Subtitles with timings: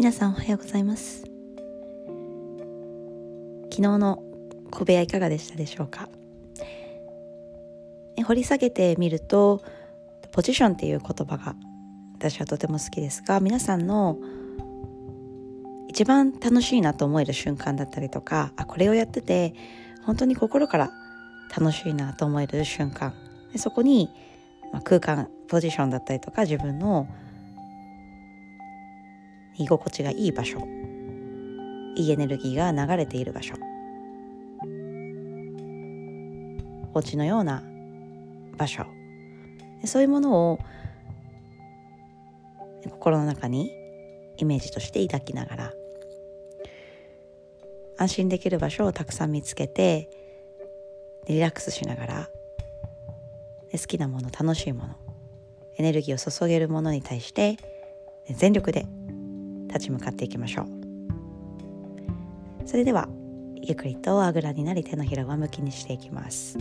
[0.00, 1.24] 皆さんおはようございます。
[3.64, 4.22] 昨日の
[4.70, 6.08] 小部屋いかがでしたでしょうか？
[8.24, 9.62] 掘り下げてみると
[10.32, 11.54] ポジションっていう言葉が
[12.14, 14.16] 私はとても好きですが皆さんの
[15.90, 19.52] 一番楽しいなと思える瞬間だったりとかあこれをやってて
[20.06, 20.90] 本当に心から
[21.54, 23.12] 楽しいなと思える瞬間。
[23.52, 24.08] でそこに、
[24.72, 27.06] まあ、空間ポジションだったりとか自分の
[29.56, 30.58] 居心地がいい場所。
[31.96, 33.54] いいエネルギーが流れている場所。
[36.92, 37.62] お家のような
[38.56, 38.84] 場所。
[39.84, 40.58] そういうものを
[42.90, 43.70] 心の中に
[44.36, 45.72] イメージとして抱きながら
[47.98, 50.08] 安心できる場所をたくさん見つけて
[51.26, 52.28] リラックスしながら
[53.72, 54.94] 好きなもの楽しいもの
[55.76, 57.56] エネルギーを注げるものに対して
[58.30, 58.86] 全力で
[59.72, 60.66] 立ち向かっていきましょう。
[62.66, 63.08] それでは
[63.62, 66.58] ゆっくりとあぐらになり手のひらを向きにしていきます。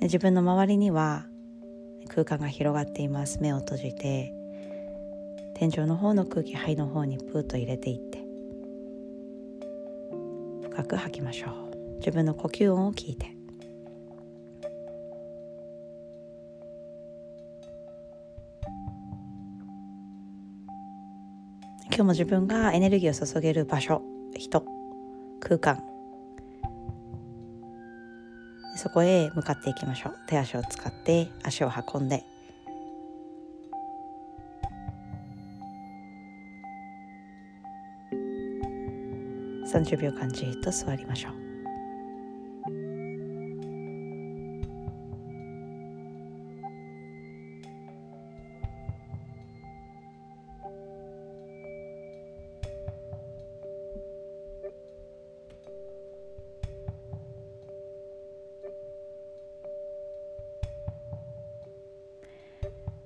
[0.00, 1.26] 自分の周りには
[2.08, 3.40] 空間が広がっています。
[3.40, 4.32] 目を閉じて
[5.56, 8.22] 天井の方の空気肺の方にプーッと入れていって
[10.70, 11.54] 深く吐きましょう。
[11.98, 13.34] 自分の呼吸音を聞いて。
[21.96, 24.02] 今日も自分がエネルギーを注げる場所
[24.36, 24.64] 人
[25.38, 25.80] 空間。
[28.76, 30.16] そこへ向かっていきましょう。
[30.26, 32.24] 手足を使って足を運んで。
[39.72, 41.43] 30秒間じっと座りましょう。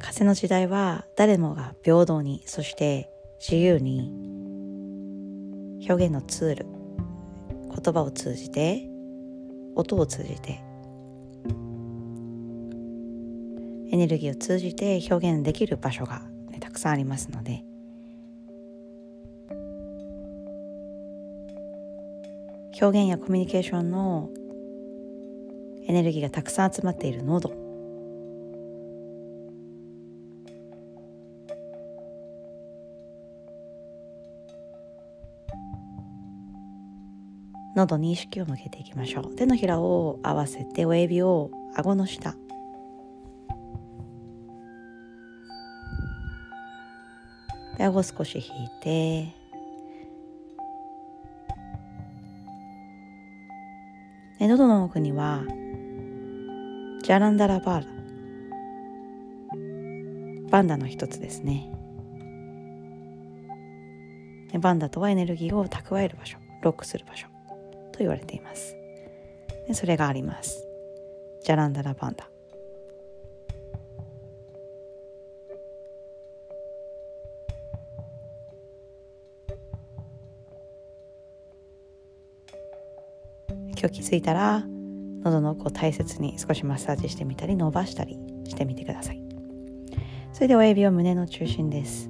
[0.00, 4.10] 風の時代は誰もが平等にそして自由に
[5.88, 6.66] 表現のツール
[7.82, 8.88] 言葉を通じて
[9.76, 10.62] 音を通じて
[13.92, 17.64] エネルギーを通じて表現できる場所が、ね、たくさんありますので。
[22.80, 24.30] 表現やコミュニケーションの
[25.86, 27.69] エネルギーがたくさん集まっている喉
[37.76, 39.34] 喉に意識を向けていきましょう。
[39.36, 42.34] 手のひらを合わせて親指を顎の下。
[47.78, 49.34] で顎少し引いて。
[54.38, 55.44] で喉の奥には
[57.02, 58.00] ジャランダラバーラ
[60.50, 61.70] バンダの一つですね。
[64.58, 66.38] バンダとはエネルギーを蓄える場所。
[66.62, 67.29] ロックする場所。
[67.90, 68.76] と言われています。
[69.66, 70.66] でそれがあります。
[71.42, 72.28] ジャランダラバンダ
[83.80, 84.62] 今日気づいたら
[85.22, 89.22] 喉の奥を大切に少しマッサージしてみたり伸ばしたりしてみてください。
[90.34, 92.09] それで親指は胸の中心です。